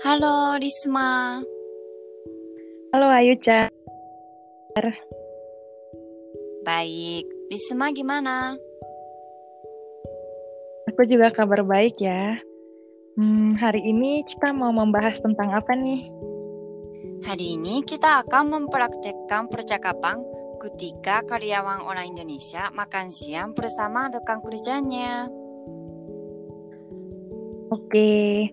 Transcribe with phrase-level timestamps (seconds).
[0.00, 1.44] Halo, Risma.
[2.88, 3.68] Halo Ayu Chan.
[6.64, 8.56] Baik, Risma gimana?
[10.88, 12.40] Aku juga kabar baik ya.
[13.20, 16.08] Hmm, hari ini kita mau membahas tentang apa nih?
[17.28, 20.24] Hari ini kita akan mempraktekkan percakapan
[20.64, 25.28] ketika karyawan orang Indonesia makan siang bersama rekan kerjanya.
[27.68, 28.48] Oke,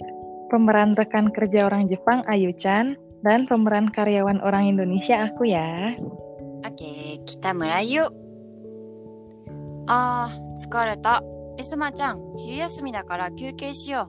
[0.51, 5.97] pemeran rekan kerja orang Jepang Ayu Chan dan pemeran karyawan orang Indonesia aku ya.
[6.63, 8.11] Oke, kita mulai yuk.
[9.91, 11.23] Ah, 疲れた。
[11.59, 14.09] リスマちゃん、昼休みだから休憩しよ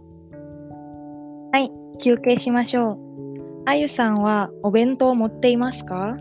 [1.99, 3.63] 休憩しましょう。
[3.65, 6.11] あゆさんはお弁当を持っていますかう。
[6.11, 6.19] うん。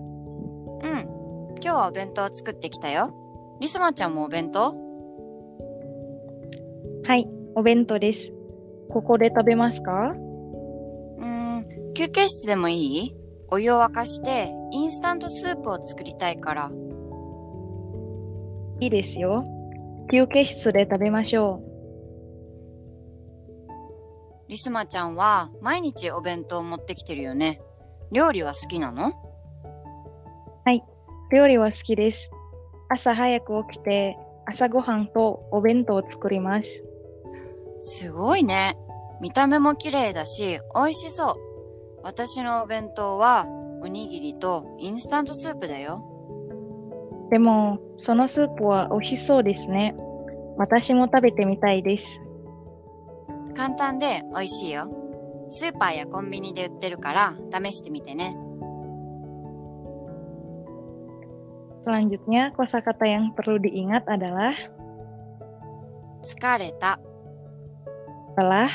[1.60, 3.12] 今日はお弁当を作ってきたよ。
[3.60, 4.74] リスマちゃんもお弁当
[7.04, 8.32] はい、お弁当です。
[8.89, 10.11] ここで食べますか？
[10.11, 13.15] うーん、休憩室でもいい？
[13.49, 16.71] お湯を沸かして、インスタントスープを作りたいから。
[18.79, 19.45] いいですよ。
[20.11, 21.61] 休憩室で食べましょ
[24.47, 27.61] リスマちゃんは毎日お弁当を持ってきてるよね。
[28.11, 29.09] 料理は好きなの？
[29.09, 29.13] う。
[31.35, 32.29] 料理は好きです。
[32.89, 36.83] 朝早く起きて朝ごはんとお弁当を作ります。
[37.79, 38.77] すごいね。
[39.21, 41.35] 見た目も綺麗だし、美味しそう。
[42.03, 43.45] 私のお弁当は、
[43.81, 46.03] おにぎりとインスタントスープだよ。
[47.29, 49.95] でも、そのスープは美味しそうですね。
[50.57, 52.21] 私も食べてみたいです。
[53.55, 54.89] 簡単で美味しいよ。
[55.49, 58.37] スーパーやコンビニで売ってるから、試してみてね。
[61.87, 64.51] Selanjutnya, kosakata yang perlu diingat adalah
[66.19, 66.99] 疲れた。
[68.37, 68.69] setelah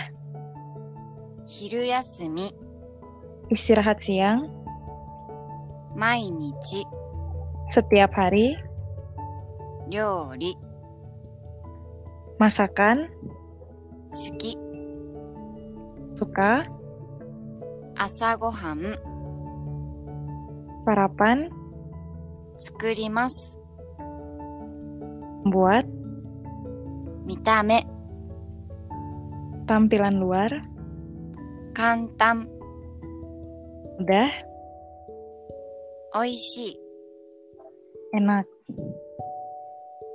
[1.46, 2.50] hiruyasumi.
[3.46, 4.50] istirahat siang.
[5.94, 6.82] Mainichi.
[7.70, 8.58] Setiap hari.
[9.86, 10.58] Yori
[12.42, 13.06] masakan.
[14.10, 14.58] Suki.
[16.18, 16.66] Suka.
[17.94, 18.98] Asa gohan
[20.82, 21.54] sarapan.
[22.58, 23.54] Tsukurimasu
[25.54, 25.86] buat.
[27.30, 28.01] Mitame.
[29.72, 30.52] Tampilan luar.
[31.72, 32.44] Kantam.
[34.04, 34.28] Udah.
[36.12, 36.76] Oishi.
[38.12, 38.44] Enak.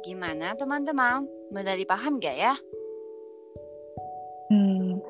[0.06, 1.26] Gimana teman-teman?
[1.50, 2.54] Mudah dipaham gak ya?
[4.54, 5.02] Hmm,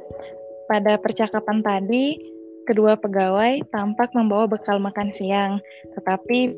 [0.72, 2.16] pada percakapan tadi,
[2.64, 5.59] kedua pegawai tampak membawa bekal makan siang,
[5.91, 6.56] tetapi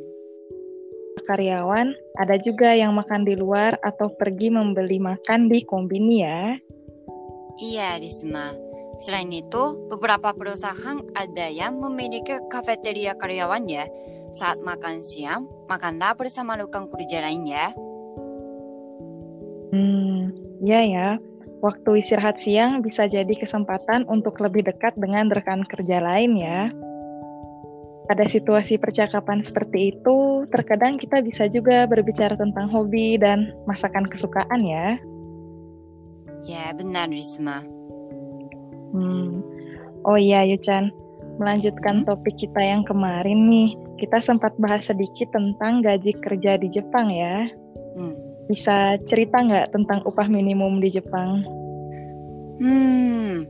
[1.26, 6.54] karyawan ada juga yang makan di luar atau pergi membeli makan di kombini ya.
[7.60, 8.56] Iya, Risma.
[9.04, 13.84] Selain itu, beberapa perusahaan ada yang memiliki kafeteria karyawannya.
[14.32, 17.76] Saat makan siang, makanlah bersama rekan kerja lainnya.
[19.76, 20.32] Hmm,
[20.64, 21.10] iya ya.
[21.60, 26.72] Waktu istirahat siang bisa jadi kesempatan untuk lebih dekat dengan rekan kerja lain ya.
[28.08, 34.64] Pada situasi percakapan seperti itu, terkadang kita bisa juga berbicara tentang hobi dan masakan kesukaan
[34.64, 34.96] ya.
[36.48, 37.64] Ya, benar, Risma.
[38.96, 39.44] Hmm.
[40.08, 40.92] Oh iya, Yuchan.
[41.40, 42.08] Melanjutkan Hmm?
[42.08, 47.48] topik kita yang kemarin nih, kita sempat bahas sedikit tentang gaji kerja di Jepang ya.
[47.96, 48.16] Hmm.
[48.52, 51.46] Bisa cerita nggak tentang upah minimum di Jepang?
[52.60, 53.48] Hmm,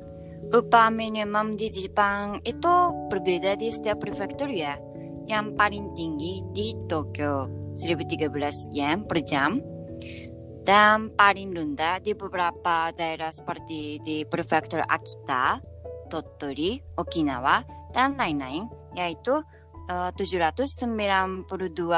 [0.54, 2.74] upah minimum di Jepang itu
[3.10, 4.78] berbeda di setiap prefektur ya.
[5.26, 9.58] Yang paling tinggi di Tokyo, 1013 yen per jam.
[10.70, 15.58] Dan paling rendah di beberapa daerah seperti di prefektur Akita,
[16.14, 19.42] Tottori, Okinawa, dan lain-lain, yaitu
[19.90, 21.50] eh, 792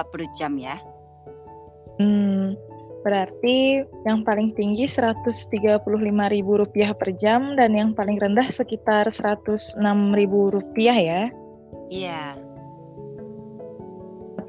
[0.07, 0.79] per jam ya.
[1.99, 2.55] Hmm,
[3.03, 11.27] berarti yang paling tinggi Rp135.000 per jam dan yang paling rendah sekitar Rp106.000 ya.
[11.91, 12.39] Iya,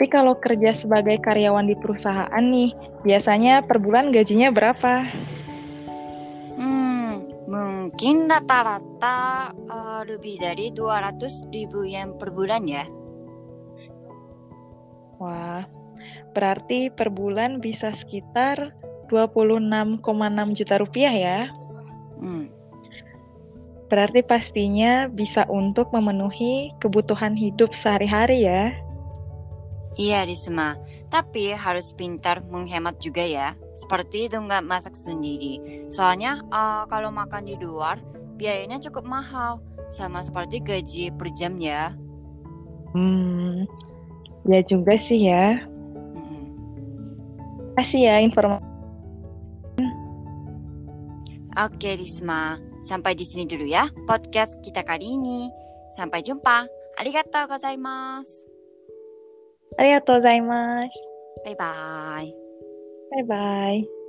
[0.03, 2.75] Tapi kalau kerja sebagai karyawan di perusahaan nih,
[3.07, 5.07] biasanya per bulan gajinya berapa?
[6.59, 12.83] Hmm, mungkin rata-rata eh, lebih dari 200 ribu yen per bulan ya.
[15.23, 15.71] Wah,
[16.35, 18.75] berarti per bulan bisa sekitar
[19.07, 20.03] 26,6
[20.59, 21.41] juta rupiah ya.
[22.19, 22.51] Hmm,
[23.87, 28.75] Berarti pastinya bisa untuk memenuhi kebutuhan hidup sehari-hari ya.
[29.97, 30.81] Iya, Risma.
[31.13, 33.53] Tapi harus pintar menghemat juga ya.
[33.77, 35.87] Seperti dengan masak sendiri.
[35.93, 38.01] Soalnya eh, kalau makan di luar,
[38.41, 39.61] biayanya cukup mahal.
[39.93, 41.93] sama seperti gaji per jam ya.
[42.97, 43.69] Hmm,
[44.49, 45.69] ya juga sih ya.
[46.17, 46.45] Mm-mm.
[47.77, 48.65] Kasih ya informasi.
[51.53, 55.53] Oke Risma, sampai di sini dulu ya podcast kita kali ini.
[55.93, 56.65] Sampai jumpa.
[56.97, 58.52] Arigatou gozaimasu.
[59.79, 60.89] ありがとうございます。
[61.45, 62.37] バイバイ。
[63.11, 64.02] バイバイ。